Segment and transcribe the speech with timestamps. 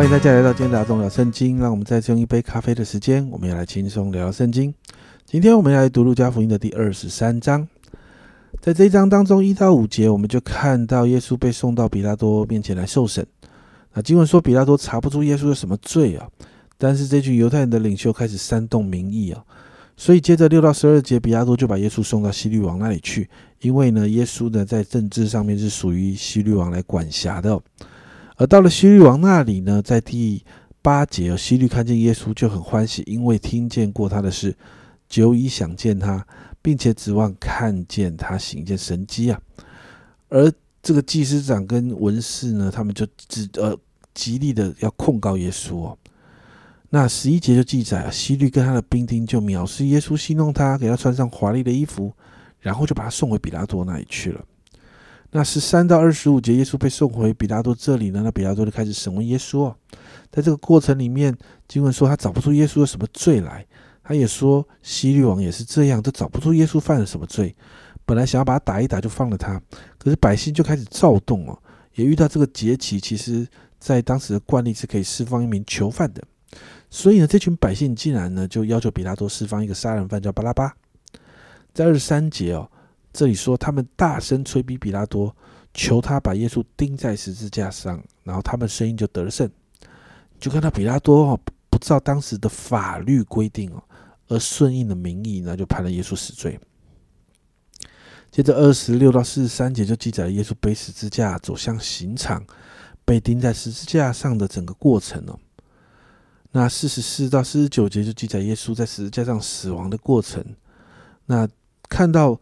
[0.00, 1.58] 欢迎大家来到今天的阿忠聊圣经。
[1.58, 4.72] 让我们再用一杯咖啡的时间，我们要来轻松聊聊圣经。
[5.26, 7.68] 今天我们要来读路加福音的第二十三章。
[8.62, 13.26] 在这一章当中，一到五节，我们就看到耶稣被送到比拉多面前来受审。
[13.92, 16.26] 那经文说，比拉多查不出耶稣有什么罪啊，
[16.78, 19.44] 但是这群犹太人的领袖开始煽动民意啊，
[19.98, 23.28] 所以接着六到十二节，比拉多就把耶稣送到希律王那里去，
[23.60, 27.60] 因为呢，耶稣呢在政治上面是属于希律王来管辖的。
[28.40, 30.42] 而到了希律王那里呢，在第
[30.80, 34.56] 八节，希律看见耶稣就很欢喜，因为听见过他的事，
[35.10, 36.26] 久已想见他，
[36.62, 39.38] 并且指望看见他行一件神迹啊。
[40.30, 40.50] 而
[40.82, 43.76] 这个祭司长跟文士呢，他们就只呃
[44.14, 45.98] 极力的要控告耶稣哦。
[46.88, 52.10] 那十一节就记载啊，西律跟他的兵丁就藐视耶稣，戏弄他，给他穿上华丽的衣服，
[52.58, 54.42] 然后就把他送回比拉多那里去了。
[55.32, 58.22] 那十三到二十五节，耶稣被送回比拉多这里呢。
[58.24, 59.60] 那比拉多就开始审问耶稣。
[59.60, 59.76] 哦
[60.32, 63.66] 在这个过程里面，经文说他找不出耶稣有什么罪来。
[64.04, 67.52] 他也说希律王也是这样，都找不出耶稣犯了什么罪。
[68.06, 69.60] 本来想要把他打一打就放了他，
[69.98, 71.58] 可是百姓就开始躁动哦。
[71.94, 73.44] 也遇到这个节期，其实
[73.80, 76.22] 在当时的惯例是可以释放一名囚犯的。
[76.90, 80.72] 所以呢，这群百姓竟然呢就要求比拉多释放一个杀人犯叫巴拉巴。
[81.74, 82.70] 在二十三节哦。
[83.12, 85.34] 这里说，他们大声催逼比拉多，
[85.74, 89.50] 求他把耶稣钉在十字架上，然后他们声音就得了胜。
[90.38, 93.82] 就看到比拉多哦，不照当时的法律规定哦，
[94.28, 96.58] 而顺应了民意，呢就判了耶稣死罪。
[98.30, 102.46] 接着二十六到四十三节就记载了耶稣背十字架走向刑场，
[103.04, 105.36] 被钉在十字架上的整个过程哦。
[106.52, 110.44] 那四十四到四十九节就记载耶稣在十字架上死亡的过程。
[111.26, 111.48] 那
[111.88, 112.40] 看到。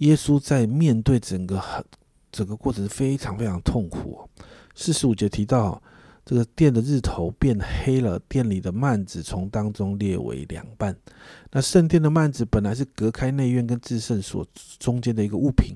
[0.00, 1.84] 耶稣在面对整个很
[2.30, 4.28] 整个过程非常非常痛苦。
[4.74, 5.82] 四十五节提到，
[6.24, 10.96] 这个殿的日头变黑了，殿里的幔子从当中裂为两半。
[11.50, 14.46] 那圣殿的幔子本来是隔开内院跟至圣所
[14.78, 15.74] 中间的一个物品，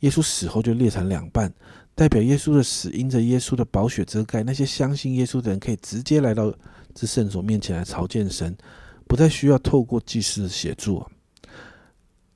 [0.00, 1.52] 耶稣死后就裂成两半，
[1.94, 6.52] 代表耶稣的死因着耶稣的宝血遮盖，那些相信耶稣的人可以直接来到
[6.94, 8.56] 至圣所面前来朝见神，
[9.06, 11.04] 不再需要透过祭司的协助。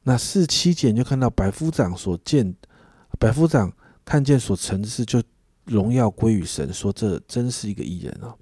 [0.09, 2.55] 那四七节就看到百夫长所见，
[3.19, 3.73] 百夫长
[4.05, 5.21] 看见所成的事，就
[5.65, 8.33] 荣耀归于神，说这真是一个艺人啊！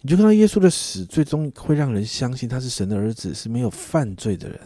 [0.00, 4.58] 你就看到耶稣的死，最终会让人相信他是神的儿子，是没有犯罪的人。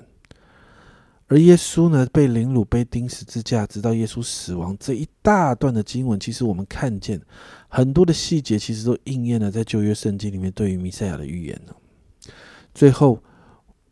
[1.26, 7.21] 而耶稣呢，被凌辱、被钉十字架，直到耶稣死亡这一大段的经文，其实我们看见
[7.69, 11.75] 很多的细节，其实都应验了在旧约圣经里面对于弥赛亚的预言呢。
[12.72, 13.22] 最后。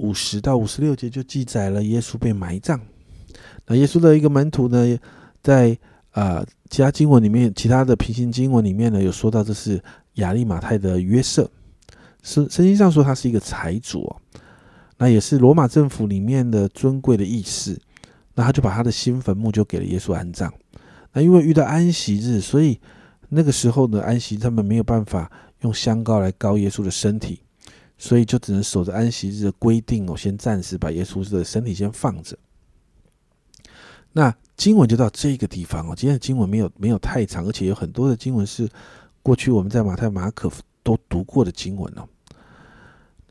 [0.01, 2.81] 五十到五十六节就记载了耶稣被埋葬。
[3.67, 4.99] 那耶稣的一个门徒呢，
[5.43, 5.79] 在
[6.13, 9.83] 啊其他经文里面，其他的平行经文里面呢，有说到这是
[10.15, 11.51] 亚利马泰的约瑟，
[12.23, 14.17] 圣圣经上说他是一个财主，哦
[14.99, 17.79] 那也是罗马政府里面的尊贵的义士。
[18.35, 20.51] 那他就把他的新坟墓就给了耶稣安葬。
[21.13, 22.79] 那因为遇到安息日，所以
[23.29, 25.31] 那个时候的安息他们没有办法
[25.61, 27.41] 用香膏来膏耶稣的身体。
[28.03, 32.35] 所以就只能守着安息日的规定哦，先暂时把耶稣的身体先放着。
[34.13, 35.95] 那经文就到这个地方哦。
[35.95, 38.67] 今天的经文没有没有太长，而且有很多的经文是
[39.23, 40.51] 过去我们在马太、马可
[40.83, 42.09] 都读过的经文哦。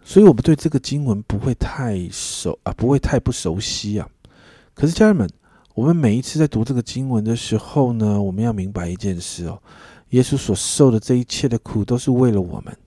[0.04, 4.08] 所以我们对这个经文不会太熟啊，不会太不熟悉啊。
[4.76, 5.28] 可是家人们，
[5.74, 9.60] 我们每一次在读这个经文的时候呢，我们要明白一件事哦：
[10.12, 12.78] 耶稣所受的这一切的苦，都是为了我们。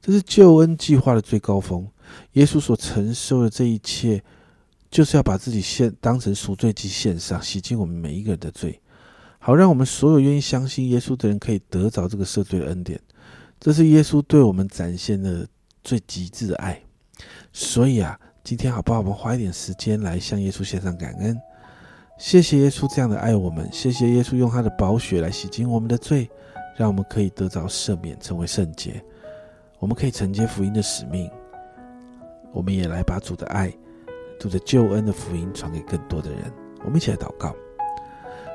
[0.00, 1.86] 这是救恩计划的最高峰。
[2.32, 4.22] 耶稣所承受的这一切，
[4.90, 8.80] 就是要把自己献当成赎罪祭献上，洗净我们每一个人的罪，
[9.38, 12.98] 好让我们所有愿意相信耶稣的人可以得着这个赦罪的恩典。
[13.60, 15.46] 这是耶稣对我们展现的
[15.84, 16.80] 最极致的爱。
[17.52, 19.00] 所以啊，今天好不好？
[19.00, 21.38] 我们花一点时间来向耶稣献上感恩。
[22.18, 26.28] 谢谢耶稣这样的爱我们，谢谢耶稣用他的宝血来洗净我们的罪，
[26.76, 29.02] 让我们可以得着赦免，成为圣洁。
[29.80, 31.28] 我们可以承接福音的使命，
[32.52, 33.72] 我们也来把主的爱、
[34.38, 36.52] 主的救恩的福音传给更多的人。
[36.84, 37.56] 我们一起来祷告：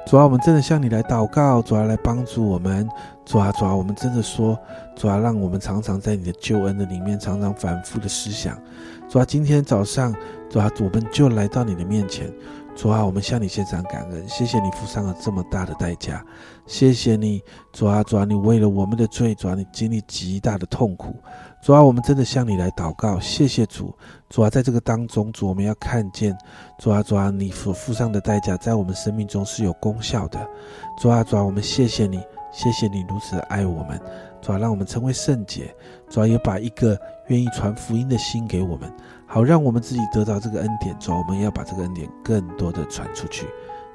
[0.06, 2.88] 主啊，我们真的向你来祷告，主啊，来帮助我们。
[3.26, 4.56] 主啊，主啊，我们真的说，
[4.96, 8.56] 主啊，让我们常常在你的救恩的里面，常常反复的思想。
[9.10, 10.14] 主啊，今天早上，
[10.48, 12.32] 主啊，我们就来到你的面前。
[12.76, 16.22] 主啊，我们向你献上感恩，谢谢你付上了这么大的代价，
[16.68, 17.42] 谢谢你，
[17.72, 21.16] 主啊，主啊，你为了我们的罪，主啊，你经历极大的痛苦，
[21.64, 23.96] 主啊，我们真的向你来祷告，谢谢主，
[24.30, 26.38] 主啊，在这个当中，主我们要看见，
[26.78, 30.46] 主啊，主啊，你所付上的代价在我们生命中是有功效的，
[31.02, 32.22] 主啊，主啊，我们谢谢你，
[32.52, 33.98] 谢谢你如此的爱我们，
[34.46, 35.76] 主要让我们成为圣洁，
[36.08, 36.96] 主要也把一个
[37.30, 38.94] 愿意传福音的心给我们，
[39.26, 40.96] 好让我们自己得到这个恩典。
[41.00, 43.48] 主要，我们要把这个恩典更多的传出去。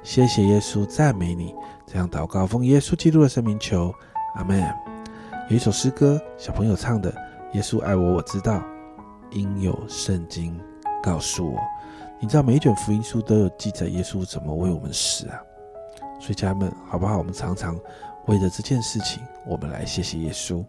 [0.03, 1.55] 谢谢耶稣，赞美你。
[1.87, 3.95] 这样祷告，奉耶稣基督的圣名求，
[4.35, 4.61] 阿门。
[5.47, 7.13] 有一首诗歌，小朋友唱的
[7.53, 8.61] ：“耶稣爱我，我知道，
[9.29, 10.59] 因有圣经
[11.01, 11.57] 告诉我。”
[12.19, 15.39] 你知道每一卷福音书都有记载耶稣怎么为我们死啊？
[16.19, 17.17] 所以家人们，好不好？
[17.17, 17.79] 我们常常
[18.27, 20.63] 为了这件事情，我们来谢谢耶稣。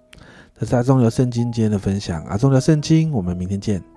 [0.58, 3.91] 这是阿忠聊圣经今天的分享，阿忠聊圣经，我们明天见。